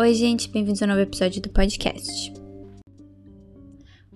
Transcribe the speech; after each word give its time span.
Oi, 0.00 0.14
gente, 0.14 0.48
bem-vindos 0.48 0.80
a 0.80 0.84
um 0.84 0.90
novo 0.90 1.00
episódio 1.00 1.42
do 1.42 1.48
podcast. 1.48 2.32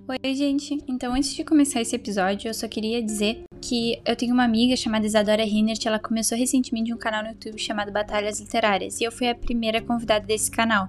Oi, 0.06 0.32
gente. 0.32 0.78
Então, 0.86 1.12
antes 1.12 1.34
de 1.34 1.42
começar 1.42 1.80
esse 1.80 1.96
episódio, 1.96 2.48
eu 2.48 2.54
só 2.54 2.68
queria 2.68 3.02
dizer 3.02 3.42
que 3.60 4.00
eu 4.06 4.14
tenho 4.14 4.32
uma 4.32 4.44
amiga 4.44 4.76
chamada 4.76 5.04
Isadora 5.04 5.42
Rinert, 5.42 5.84
ela 5.84 5.98
começou 5.98 6.38
recentemente 6.38 6.94
um 6.94 6.96
canal 6.96 7.24
no 7.24 7.30
YouTube 7.30 7.58
chamado 7.58 7.90
Batalhas 7.90 8.38
Literárias, 8.38 9.00
e 9.00 9.04
eu 9.04 9.10
fui 9.10 9.28
a 9.28 9.34
primeira 9.34 9.82
convidada 9.82 10.24
desse 10.24 10.52
canal. 10.52 10.88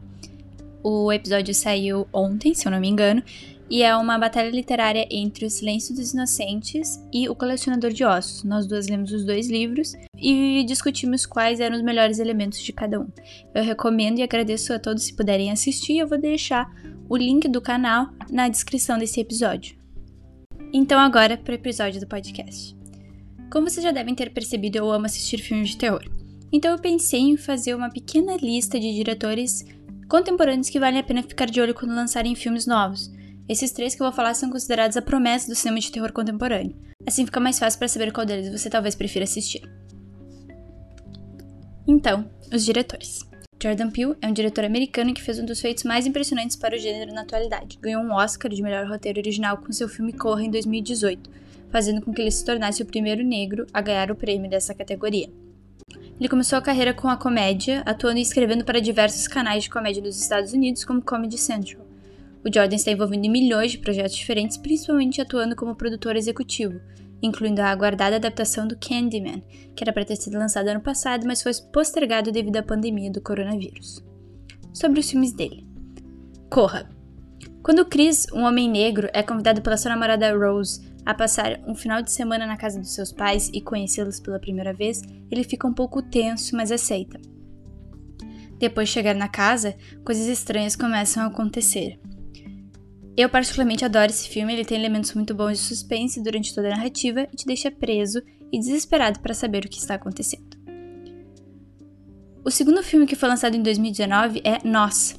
O 0.84 1.12
episódio 1.12 1.56
saiu 1.56 2.08
ontem, 2.14 2.54
se 2.54 2.68
eu 2.68 2.72
não 2.72 2.80
me 2.80 2.88
engano, 2.88 3.24
e 3.74 3.82
é 3.82 3.98
uma 3.98 4.20
batalha 4.20 4.52
literária 4.52 5.08
entre 5.10 5.48
O 5.48 5.50
Silêncio 5.50 5.96
dos 5.96 6.14
Inocentes 6.14 7.04
e 7.12 7.28
O 7.28 7.34
Colecionador 7.34 7.92
de 7.92 8.06
Ossos. 8.06 8.44
Nós 8.44 8.68
duas 8.68 8.88
lemos 8.88 9.12
os 9.12 9.26
dois 9.26 9.50
livros 9.50 9.94
e 10.16 10.64
discutimos 10.64 11.26
quais 11.26 11.60
eram 11.60 11.76
os 11.76 11.82
melhores 11.82 12.20
elementos 12.20 12.62
de 12.62 12.72
cada 12.72 13.00
um. 13.00 13.08
Eu 13.52 13.64
recomendo 13.64 14.20
e 14.20 14.22
agradeço 14.22 14.72
a 14.74 14.78
todos 14.78 15.06
se 15.06 15.16
puderem 15.16 15.50
assistir. 15.50 15.98
Eu 15.98 16.08
vou 16.08 16.20
deixar 16.20 16.72
o 17.10 17.18
link 17.18 17.48
do 17.48 17.60
canal 17.60 18.10
na 18.30 18.48
descrição 18.48 19.00
desse 19.00 19.20
episódio. 19.20 19.76
Então, 20.72 21.00
agora 21.00 21.36
para 21.36 21.54
o 21.54 21.56
episódio 21.56 22.00
do 22.00 22.06
podcast. 22.06 22.78
Como 23.52 23.68
vocês 23.68 23.84
já 23.84 23.92
devem 23.92 24.14
ter 24.14 24.32
percebido, 24.32 24.78
eu 24.78 24.92
amo 24.92 25.08
assistir 25.08 25.40
filmes 25.40 25.70
de 25.70 25.78
terror. 25.78 26.04
Então, 26.52 26.70
eu 26.74 26.78
pensei 26.78 27.22
em 27.22 27.38
fazer 27.38 27.74
uma 27.74 27.90
pequena 27.90 28.38
lista 28.38 28.80
de 28.80 28.94
diretores 28.94 29.66
contemporâneos 30.08 30.70
que 30.70 30.80
valem 30.80 31.00
a 31.00 31.04
pena 31.04 31.24
ficar 31.24 31.48
de 31.48 31.60
olho 31.60 31.74
quando 31.74 31.96
lançarem 31.96 32.36
filmes 32.36 32.68
novos. 32.68 33.12
Esses 33.48 33.72
três 33.72 33.94
que 33.94 34.02
eu 34.02 34.06
vou 34.06 34.16
falar 34.16 34.34
são 34.34 34.50
considerados 34.50 34.96
a 34.96 35.02
promessa 35.02 35.50
do 35.50 35.56
cinema 35.56 35.80
de 35.80 35.92
terror 35.92 36.14
contemporâneo. 36.14 36.76
Assim 37.06 37.26
fica 37.26 37.40
mais 37.40 37.60
fácil 37.60 37.78
para 37.78 37.90
saber 37.90 38.12
qual 38.12 38.26
deles 38.26 38.50
você 38.50 38.70
talvez 38.70 38.96
prefira 38.96 39.26
assistir. 39.26 39.62
Então, 41.86 42.30
os 42.52 42.64
diretores. 42.64 43.20
Jordan 43.62 43.90
Peele 43.92 44.16
é 44.22 44.28
um 44.28 44.34
diretor 44.34 44.64
americano 44.64 45.14
que 45.14 45.22
fez 45.22 45.40
um 45.40 45.46
dos 45.46 45.60
feitos 45.60 45.84
mais 45.84 46.06
impressionantes 46.06 46.56
para 46.56 46.76
o 46.76 46.80
gênero 46.80 47.14
na 47.14 47.22
atualidade. 47.22 47.78
Ganhou 47.82 48.02
um 48.02 48.14
Oscar 48.14 48.52
de 48.52 48.62
melhor 48.62 48.88
roteiro 48.88 49.20
original 49.20 49.58
com 49.58 49.72
seu 49.72 49.88
filme 49.88 50.14
Corra 50.14 50.44
em 50.44 50.52
2018, 50.52 51.30
fazendo 51.70 52.02
com 52.02 52.14
que 52.14 52.22
ele 52.22 52.32
se 52.32 52.44
tornasse 52.46 52.82
o 52.82 52.86
primeiro 52.86 53.24
negro 53.24 53.66
a 53.74 53.82
ganhar 53.82 54.12
o 54.12 54.16
prêmio 54.16 54.50
dessa 54.50 54.74
categoria. 54.74 55.30
Ele 56.20 56.30
começou 56.30 56.58
a 56.58 56.62
carreira 56.62 56.94
com 56.94 57.10
a 57.10 57.18
comédia, 57.18 57.82
atuando 57.86 58.20
e 58.20 58.22
escrevendo 58.22 58.64
para 58.64 58.80
diversos 58.80 59.28
canais 59.28 59.64
de 59.64 59.70
comédia 59.70 60.02
dos 60.02 60.20
Estados 60.20 60.54
Unidos, 60.54 60.86
como 60.86 61.02
Comedy 61.02 61.38
Central. 61.38 61.93
O 62.46 62.54
Jordan 62.54 62.76
está 62.76 62.92
envolvido 62.92 63.26
em 63.26 63.32
milhões 63.32 63.72
de 63.72 63.78
projetos 63.78 64.16
diferentes, 64.16 64.58
principalmente 64.58 65.22
atuando 65.22 65.56
como 65.56 65.76
produtor 65.76 66.16
executivo, 66.18 66.80
incluindo 67.22 67.62
a 67.62 67.68
aguardada 67.68 68.18
adaptação 68.18 68.68
do 68.68 68.78
Candyman, 68.78 69.42
que 69.74 69.84
era 69.84 69.94
para 69.94 70.04
ter 70.04 70.18
sido 70.18 70.38
lançado 70.38 70.68
ano 70.68 70.82
passado, 70.82 71.26
mas 71.26 71.42
foi 71.42 71.54
postergado 71.72 72.32
devido 72.32 72.58
à 72.58 72.64
pandemia 72.64 73.10
do 73.10 73.22
coronavírus. 73.22 74.04
Sobre 74.74 75.00
os 75.00 75.10
filmes 75.10 75.32
dele. 75.32 75.66
Corra. 76.50 76.90
Quando 77.64 77.86
Chris, 77.86 78.28
um 78.34 78.42
homem 78.42 78.70
negro, 78.70 79.10
é 79.14 79.24
convidado 79.24 79.62
pela 79.62 79.78
sua 79.78 79.92
namorada 79.92 80.38
Rose 80.38 80.82
a 81.06 81.14
passar 81.14 81.62
um 81.66 81.74
final 81.74 82.02
de 82.02 82.12
semana 82.12 82.46
na 82.46 82.58
casa 82.58 82.80
dos 82.80 82.94
seus 82.94 83.12
pais 83.12 83.50
e 83.54 83.62
conhecê-los 83.62 84.20
pela 84.20 84.40
primeira 84.40 84.74
vez, 84.74 85.02
ele 85.32 85.44
fica 85.46 85.68
um 85.68 85.74
pouco 85.74 86.02
tenso, 86.02 86.56
mas 86.58 86.72
aceita. 86.72 87.20
Depois 88.60 88.90
de 88.90 88.94
chegar 88.94 89.16
na 89.16 89.28
casa, 89.28 89.76
coisas 90.06 90.28
estranhas 90.28 90.76
começam 90.76 91.24
a 91.24 91.28
acontecer. 91.28 92.00
Eu 93.16 93.30
particularmente 93.30 93.86
adoro 93.86 94.10
esse 94.10 94.28
filme, 94.28 94.54
ele 94.54 94.66
tem 94.66 94.76
elementos 94.78 95.14
muito 95.14 95.36
bons 95.36 95.60
de 95.60 95.64
suspense 95.64 96.22
durante 96.22 96.54
toda 96.54 96.68
a 96.68 96.72
narrativa 96.72 97.28
e 97.32 97.36
te 97.36 97.46
deixa 97.46 97.70
preso 97.70 98.20
e 98.52 98.58
desesperado 98.58 99.20
para 99.20 99.36
saber 99.36 99.64
o 99.64 99.70
que 99.70 99.78
está 99.78 99.94
acontecendo. 99.94 100.58
O 102.44 102.50
segundo 102.50 102.82
filme 102.82 103.06
que 103.06 103.16
foi 103.16 103.30
lançado 103.30 103.56
em 103.56 103.62
2019 103.62 104.42
é 104.44 104.68
Nós. 104.68 105.16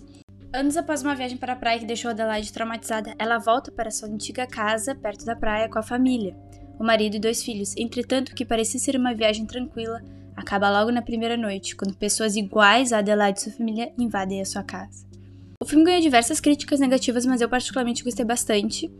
Anos 0.53 0.77
após 0.77 1.03
uma 1.03 1.15
viagem 1.15 1.37
para 1.37 1.53
a 1.53 1.57
praia 1.57 1.79
que 1.79 1.87
deixou 1.87 2.11
Adelaide 2.11 2.53
traumatizada, 2.53 3.15
ela 3.17 3.39
volta 3.39 3.71
para 3.71 3.93
sua 3.93 4.09
antiga 4.09 4.45
casa 4.45 4.95
perto 4.95 5.25
da 5.25 5.37
praia 5.37 5.69
com 5.69 5.79
a 5.79 5.83
família, 5.83 6.37
o 6.79 6.85
marido 6.85 7.15
e 7.15 7.21
dois 7.21 7.45
filhos. 7.45 7.77
Entretanto, 7.77 8.31
o 8.31 8.35
que 8.35 8.45
parecia 8.45 8.81
ser 8.81 8.97
uma 8.97 9.15
viagem 9.15 9.47
tranquila 9.47 10.03
acaba 10.37 10.69
logo 10.69 10.91
na 10.91 11.01
primeira 11.01 11.37
noite, 11.37 11.77
quando 11.77 11.97
pessoas 11.97 12.35
iguais 12.35 12.93
a 12.93 12.99
Adelaide 12.99 13.39
e 13.39 13.43
sua 13.43 13.53
família 13.53 13.93
invadem 13.97 14.41
a 14.41 14.45
sua 14.45 14.65
casa. 14.65 15.14
O 15.63 15.67
filme 15.67 15.85
ganhou 15.85 16.01
diversas 16.01 16.41
críticas 16.41 16.81
negativas, 16.81 17.25
mas 17.25 17.41
eu 17.41 17.49
particularmente 17.49 18.05
gostei 18.05 18.25
bastante, 18.25 18.91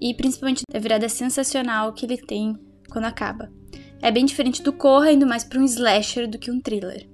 e 0.00 0.14
principalmente 0.14 0.62
da 0.70 0.80
virada 0.80 1.08
sensacional 1.08 1.92
que 1.92 2.04
ele 2.04 2.18
tem 2.18 2.56
quando 2.90 3.04
acaba. 3.04 3.50
É 4.00 4.10
bem 4.10 4.24
diferente 4.24 4.62
do 4.62 4.72
Corra, 4.72 5.12
indo 5.12 5.26
mais 5.26 5.44
para 5.44 5.60
um 5.60 5.64
slasher 5.64 6.28
do 6.28 6.38
que 6.38 6.50
um 6.50 6.60
thriller. 6.60 7.08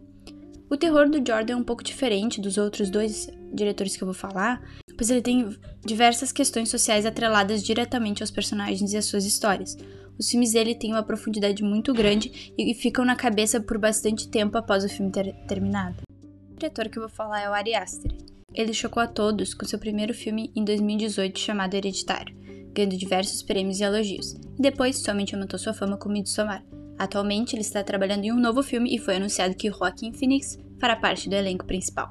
O 0.71 0.76
terror 0.76 1.09
do 1.09 1.19
Jordan 1.19 1.53
é 1.53 1.56
um 1.56 1.65
pouco 1.65 1.84
diferente 1.84 2.41
dos 2.41 2.56
outros 2.59 2.91
dois 2.91 3.28
diretores 3.53 3.97
que 3.97 4.03
eu 4.03 4.06
vou 4.06 4.15
falar, 4.15 4.62
pois 4.97 5.10
ele 5.10 5.22
tem 5.22 5.49
diversas 5.84 6.32
questões 6.32 6.69
sociais 6.69 7.06
atreladas 7.06 7.62
diretamente 7.62 8.22
aos 8.22 8.31
personagens 8.31 8.93
e 8.93 8.97
às 8.97 9.05
suas 9.05 9.25
histórias. 9.25 9.76
Os 10.19 10.28
filmes 10.31 10.53
dele 10.53 10.75
têm 10.75 10.93
uma 10.93 11.03
profundidade 11.03 11.62
muito 11.62 11.94
grande 11.94 12.53
e 12.59 12.75
ficam 12.75 13.05
na 13.05 13.15
cabeça 13.15 13.60
por 13.60 13.78
bastante 13.78 14.28
tempo 14.28 14.59
após 14.59 14.84
o 14.84 14.88
filme 14.88 15.12
ter 15.12 15.32
terminado. 15.47 16.03
O 16.50 16.55
diretor 16.55 16.88
que 16.88 16.99
eu 16.99 17.03
vou 17.03 17.10
falar 17.10 17.43
é 17.43 17.49
o 17.49 17.55
Ari 17.55 17.75
Aster. 17.75 18.28
Ele 18.54 18.72
chocou 18.72 19.03
a 19.03 19.06
todos 19.06 19.53
com 19.53 19.66
seu 19.66 19.78
primeiro 19.78 20.14
filme 20.14 20.50
em 20.56 20.64
2018 20.64 21.38
chamado 21.38 21.75
Hereditário, 21.75 22.34
ganhando 22.72 22.97
diversos 22.97 23.42
prêmios 23.42 23.78
e 23.78 23.84
elogios, 23.84 24.32
e 24.32 24.62
depois 24.62 24.98
somente 24.98 25.34
aumentou 25.34 25.59
sua 25.59 25.75
fama 25.75 25.98
com 25.98 26.09
Midsommar. 26.09 26.64
Atualmente 26.98 27.54
ele 27.54 27.60
está 27.60 27.84
trabalhando 27.84 28.25
em 28.25 28.32
um 28.32 28.41
novo 28.41 28.62
filme 28.62 28.94
e 28.94 28.98
foi 28.98 29.16
anunciado 29.16 29.54
que 29.54 29.70
Joaquin 29.70 30.12
Phoenix 30.12 30.58
fará 30.81 30.97
parte 30.97 31.28
do 31.28 31.34
elenco 31.37 31.66
principal. 31.66 32.08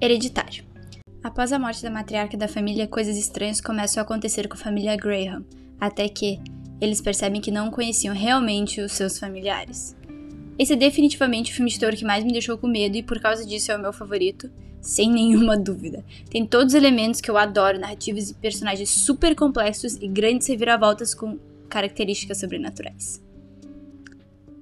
Hereditário. 0.00 0.64
Após 1.22 1.52
a 1.52 1.58
morte 1.58 1.82
da 1.82 1.90
matriarca 1.90 2.36
da 2.36 2.48
família, 2.48 2.88
coisas 2.88 3.16
estranhas 3.16 3.60
começam 3.60 4.00
a 4.00 4.04
acontecer 4.04 4.48
com 4.48 4.54
a 4.54 4.58
família 4.60 4.96
Graham, 4.96 5.44
até 5.78 6.08
que 6.08 6.40
eles 6.80 7.00
percebem 7.00 7.40
que 7.40 7.50
não 7.50 7.70
conheciam 7.70 8.14
realmente 8.14 8.80
os 8.80 8.92
seus 8.92 9.18
familiares. 9.18 9.96
Esse 10.58 10.72
é 10.72 10.76
definitivamente 10.76 11.52
o 11.52 11.54
filme 11.54 11.70
de 11.70 11.78
terror 11.78 11.94
que 11.94 12.04
mais 12.04 12.24
me 12.24 12.32
deixou 12.32 12.56
com 12.56 12.66
medo 12.66 12.96
e 12.96 13.02
por 13.02 13.20
causa 13.20 13.46
disso 13.46 13.70
é 13.70 13.76
o 13.76 13.80
meu 13.80 13.92
favorito 13.92 14.50
sem 14.80 15.10
nenhuma 15.10 15.56
dúvida. 15.58 16.04
Tem 16.30 16.46
todos 16.46 16.74
os 16.74 16.78
elementos 16.78 17.20
que 17.20 17.30
eu 17.30 17.36
adoro, 17.36 17.78
narrativas 17.78 18.30
e 18.30 18.34
personagens 18.34 18.90
super 18.90 19.34
complexos 19.34 19.96
e 19.96 20.08
grandes 20.08 20.46
reviravoltas 20.46 21.14
com 21.14 21.38
características 21.68 22.38
sobrenaturais. 22.38 23.22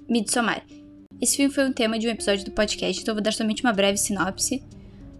Midsommar. 0.08 0.62
Esse 1.20 1.36
filme 1.36 1.52
foi 1.52 1.64
um 1.64 1.72
tema 1.72 1.98
de 1.98 2.06
um 2.06 2.10
episódio 2.10 2.44
do 2.44 2.50
podcast, 2.50 3.00
então 3.00 3.14
vou 3.14 3.22
dar 3.22 3.32
somente 3.32 3.62
uma 3.62 3.72
breve 3.72 3.96
sinopse. 3.96 4.62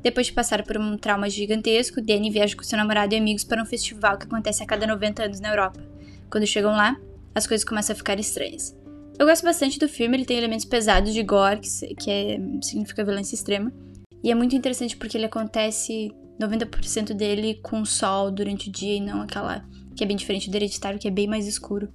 Depois 0.03 0.27
de 0.27 0.33
passar 0.33 0.63
por 0.63 0.77
um 0.77 0.97
trauma 0.97 1.29
gigantesco, 1.29 2.01
Danny 2.01 2.31
viaja 2.31 2.55
com 2.55 2.63
seu 2.63 2.77
namorado 2.77 3.15
e 3.15 3.19
amigos 3.19 3.45
para 3.45 3.63
um 3.63 3.67
festival 3.67 4.19
que 4.19 4.27
acontece 4.27 4.63
a 4.63 4.67
cada 4.67 4.87
90 4.87 5.25
anos 5.25 5.41
na 5.41 5.49
Europa. 5.49 5.83
Quando 6.31 6.47
chegam 6.47 6.73
lá, 6.73 6.97
as 7.35 7.47
coisas 7.47 7.65
começam 7.65 7.95
a 7.95 7.97
ficar 7.97 8.19
estranhas. 8.21 8.77
Eu 9.19 9.27
gosto 9.27 9.43
bastante 9.45 9.79
do 9.79 9.89
filme, 9.89 10.17
ele 10.17 10.27
tem 10.27 10.37
elementos 10.37 10.67
pesados 10.67 11.15
de 11.15 11.23
gore, 11.23 11.61
que, 11.99 12.11
é, 12.11 12.39
significa 12.63 13.03
violência 13.03 13.35
extrema, 13.35 13.73
e 14.23 14.31
é 14.31 14.35
muito 14.35 14.57
interessante 14.57 14.97
porque 14.97 15.17
ele 15.17 15.27
acontece 15.27 16.13
90% 16.41 17.13
dele 17.15 17.61
com 17.63 17.85
sol 17.85 18.31
durante 18.31 18.69
o 18.69 18.73
dia 18.73 18.97
e 18.97 19.01
não 19.01 19.23
aquela 19.23 19.65
que 19.95 20.05
é 20.05 20.07
bem 20.07 20.17
diferente 20.17 20.51
do 20.51 20.55
hereditário, 20.57 20.99
que 20.99 21.09
é 21.09 21.11
bem 21.11 21.27
mais 21.27 21.47
escuro. 21.47 21.89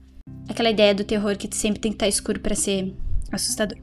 Aquela 0.49 0.71
ideia 0.71 0.93
do 0.95 1.03
terror 1.03 1.37
que 1.37 1.47
sempre 1.55 1.79
tem 1.79 1.91
que 1.91 1.97
estar 1.97 2.07
escuro 2.07 2.39
para 2.39 2.55
ser 2.55 2.93
assustador. 3.31 3.77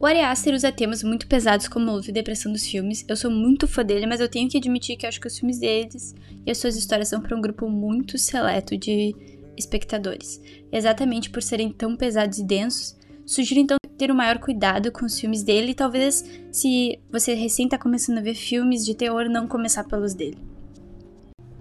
O 0.00 0.06
Ari 0.06 0.18
Aster 0.18 0.52
usa 0.52 0.72
temas 0.72 1.04
muito 1.04 1.28
pesados 1.28 1.68
como 1.68 1.92
luta 1.92 2.10
e 2.10 2.12
depressão 2.12 2.50
dos 2.50 2.66
filmes. 2.66 3.04
Eu 3.06 3.16
sou 3.16 3.30
muito 3.30 3.68
fã 3.68 3.84
dele, 3.84 4.04
mas 4.04 4.20
eu 4.20 4.28
tenho 4.28 4.48
que 4.48 4.58
admitir 4.58 4.96
que 4.96 5.06
acho 5.06 5.20
que 5.20 5.28
os 5.28 5.38
filmes 5.38 5.60
deles 5.60 6.12
e 6.44 6.50
as 6.50 6.58
suas 6.58 6.74
histórias 6.74 7.06
são 7.08 7.20
para 7.20 7.36
um 7.36 7.40
grupo 7.40 7.68
muito 7.68 8.18
seleto 8.18 8.76
de 8.76 9.14
espectadores. 9.56 10.40
Exatamente 10.72 11.30
por 11.30 11.40
serem 11.40 11.70
tão 11.70 11.96
pesados 11.96 12.38
e 12.38 12.44
densos, 12.44 12.96
sugiro 13.24 13.60
então 13.60 13.76
ter 14.02 14.10
o 14.10 14.14
um 14.14 14.16
maior 14.16 14.40
cuidado 14.40 14.90
com 14.90 15.06
os 15.06 15.20
filmes 15.20 15.44
dele 15.44 15.74
talvez, 15.74 16.24
se 16.50 16.98
você 17.08 17.34
recém 17.34 17.66
está 17.66 17.78
começando 17.78 18.18
a 18.18 18.20
ver 18.20 18.34
filmes 18.34 18.84
de 18.84 18.96
terror, 18.96 19.28
não 19.28 19.46
começar 19.46 19.84
pelos 19.84 20.12
dele. 20.12 20.38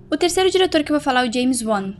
O 0.09 0.17
terceiro 0.17 0.49
diretor 0.49 0.83
que 0.83 0.91
eu 0.91 0.95
vou 0.95 1.03
falar 1.03 1.23
é 1.23 1.29
o 1.29 1.31
James 1.31 1.61
Wan. 1.61 1.93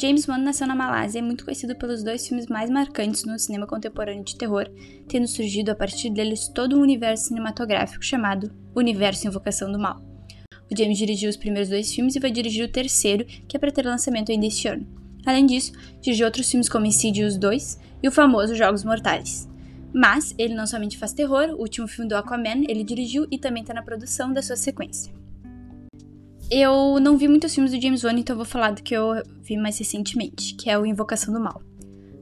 James 0.00 0.28
Wan 0.28 0.38
nasceu 0.38 0.68
na 0.68 0.76
Malásia 0.76 1.18
e 1.18 1.20
é 1.20 1.24
muito 1.24 1.44
conhecido 1.44 1.74
pelos 1.74 2.04
dois 2.04 2.24
filmes 2.24 2.46
mais 2.46 2.70
marcantes 2.70 3.24
no 3.24 3.36
cinema 3.40 3.66
contemporâneo 3.66 4.22
de 4.22 4.36
terror, 4.36 4.70
tendo 5.08 5.26
surgido 5.26 5.72
a 5.72 5.74
partir 5.74 6.10
deles 6.10 6.46
todo 6.46 6.78
um 6.78 6.80
universo 6.80 7.24
cinematográfico 7.24 8.04
chamado 8.04 8.52
Universo 8.76 9.26
Invocação 9.26 9.72
do 9.72 9.80
Mal. 9.80 10.00
O 10.70 10.78
James 10.78 10.96
dirigiu 10.96 11.28
os 11.28 11.36
primeiros 11.36 11.68
dois 11.68 11.92
filmes 11.92 12.14
e 12.14 12.20
vai 12.20 12.30
dirigir 12.30 12.64
o 12.64 12.70
terceiro, 12.70 13.24
que 13.48 13.56
é 13.56 13.58
para 13.58 13.72
ter 13.72 13.84
lançamento 13.84 14.30
ainda 14.30 14.46
este 14.46 14.68
ano. 14.68 14.86
Além 15.26 15.44
disso, 15.44 15.72
dirigiu 16.00 16.26
outros 16.26 16.48
filmes 16.48 16.68
como 16.68 16.86
Insidious 16.86 17.36
2 17.36 17.80
e 18.00 18.06
o 18.06 18.12
famoso 18.12 18.54
Jogos 18.54 18.84
Mortais. 18.84 19.50
Mas 19.92 20.34
ele 20.38 20.54
não 20.54 20.66
somente 20.66 20.96
faz 20.96 21.12
terror, 21.12 21.50
o 21.50 21.60
último 21.60 21.86
filme 21.86 22.08
do 22.08 22.16
Aquaman 22.16 22.64
ele 22.68 22.82
dirigiu 22.82 23.26
e 23.30 23.38
também 23.38 23.62
está 23.62 23.74
na 23.74 23.82
produção 23.82 24.32
da 24.32 24.40
sua 24.40 24.56
sequência. 24.56 25.12
Eu 26.50 26.98
não 27.00 27.16
vi 27.16 27.28
muitos 27.28 27.54
filmes 27.54 27.72
do 27.72 27.80
James 27.80 28.04
Wan, 28.04 28.12
então 28.12 28.36
vou 28.36 28.44
falar 28.44 28.72
do 28.72 28.82
que 28.82 28.94
eu 28.94 29.22
vi 29.42 29.56
mais 29.56 29.78
recentemente, 29.78 30.54
que 30.54 30.68
é 30.68 30.78
o 30.78 30.84
Invocação 30.84 31.32
do 31.32 31.40
Mal. 31.40 31.62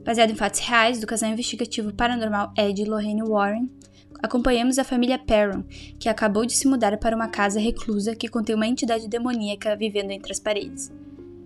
Baseado 0.05 0.31
em 0.31 0.35
fatos 0.35 0.61
reais 0.61 0.99
do 0.99 1.07
casal 1.07 1.29
investigativo 1.29 1.93
paranormal 1.93 2.53
Ed 2.57 2.81
e 2.81 2.85
Lorraine 2.85 3.23
Warren, 3.23 3.69
acompanhamos 4.21 4.79
a 4.79 4.83
família 4.83 5.19
Perron, 5.19 5.63
que 5.99 6.09
acabou 6.09 6.45
de 6.45 6.53
se 6.53 6.67
mudar 6.67 6.97
para 6.97 7.15
uma 7.15 7.27
casa 7.27 7.59
reclusa 7.59 8.15
que 8.15 8.27
contém 8.27 8.55
uma 8.55 8.67
entidade 8.67 9.07
demoníaca 9.07 9.75
vivendo 9.75 10.11
entre 10.11 10.31
as 10.31 10.39
paredes. 10.39 10.91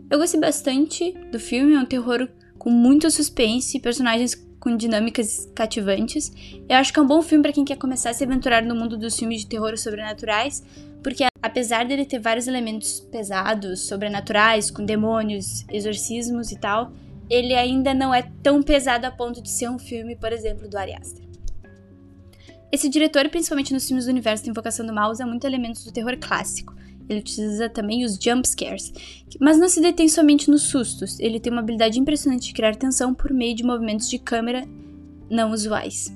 Eu 0.09 0.19
gostei 0.19 0.39
bastante 0.39 1.11
do 1.31 1.39
filme, 1.39 1.73
é 1.73 1.79
um 1.79 1.85
terror 1.85 2.29
com 2.57 2.69
muito 2.69 3.09
suspense 3.09 3.77
e 3.77 3.81
personagens 3.81 4.35
com 4.65 4.75
dinâmicas 4.75 5.47
cativantes. 5.53 6.33
Eu 6.67 6.77
acho 6.77 6.91
que 6.91 6.97
é 6.97 7.03
um 7.03 7.05
bom 7.05 7.21
filme 7.21 7.43
para 7.43 7.53
quem 7.53 7.63
quer 7.63 7.77
começar 7.77 8.09
a 8.09 8.13
se 8.15 8.23
aventurar 8.23 8.63
no 8.63 8.73
mundo 8.73 8.97
dos 8.97 9.15
filmes 9.15 9.41
de 9.41 9.47
terror 9.47 9.77
sobrenaturais, 9.77 10.63
porque 11.03 11.23
apesar 11.39 11.85
dele 11.85 12.03
ter 12.03 12.17
vários 12.17 12.47
elementos 12.47 12.99
pesados, 13.11 13.81
sobrenaturais, 13.81 14.71
com 14.71 14.83
demônios, 14.83 15.63
exorcismos 15.69 16.51
e 16.51 16.57
tal, 16.57 16.91
ele 17.29 17.53
ainda 17.53 17.93
não 17.93 18.11
é 18.11 18.23
tão 18.41 18.63
pesado 18.63 19.05
a 19.05 19.11
ponto 19.11 19.39
de 19.39 19.51
ser 19.51 19.69
um 19.69 19.77
filme, 19.77 20.15
por 20.15 20.33
exemplo, 20.33 20.67
do 20.67 20.75
Ari 20.79 20.95
Aster. 20.95 21.23
Esse 22.71 22.89
diretor, 22.89 23.29
principalmente 23.29 23.71
nos 23.71 23.85
filmes 23.85 24.05
do 24.05 24.09
universo 24.09 24.45
de 24.45 24.49
Invocação 24.49 24.83
do 24.83 24.91
Mal, 24.91 25.11
usa 25.11 25.27
muito 25.27 25.45
elementos 25.45 25.83
do 25.85 25.91
terror 25.91 26.17
clássico. 26.17 26.73
Ele 27.07 27.19
utiliza 27.19 27.69
também 27.69 28.03
os 28.03 28.15
jump 28.15 28.47
scares, 28.47 28.91
mas 29.39 29.57
não 29.57 29.69
se 29.69 29.81
detém 29.81 30.07
somente 30.07 30.49
nos 30.49 30.63
sustos. 30.63 31.19
Ele 31.19 31.39
tem 31.39 31.51
uma 31.51 31.61
habilidade 31.61 31.99
impressionante 31.99 32.47
de 32.47 32.53
criar 32.53 32.75
tensão 32.75 33.13
por 33.13 33.31
meio 33.31 33.55
de 33.55 33.63
movimentos 33.63 34.09
de 34.09 34.17
câmera 34.17 34.67
não 35.29 35.51
usuais. 35.51 36.13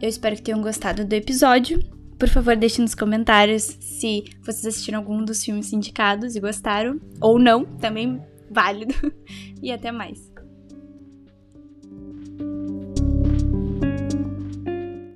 Eu 0.00 0.08
espero 0.08 0.36
que 0.36 0.42
tenham 0.42 0.62
gostado 0.62 1.04
do 1.04 1.12
episódio. 1.12 1.82
Por 2.18 2.28
favor, 2.28 2.56
deixem 2.56 2.82
nos 2.82 2.94
comentários 2.94 3.76
se 3.80 4.24
vocês 4.42 4.66
assistiram 4.66 4.98
algum 4.98 5.24
dos 5.24 5.42
filmes 5.44 5.72
indicados 5.72 6.36
e 6.36 6.40
gostaram, 6.40 7.00
ou 7.20 7.38
não, 7.38 7.64
também 7.64 8.20
válido. 8.50 8.94
E 9.62 9.70
até 9.70 9.92
mais. 9.92 10.30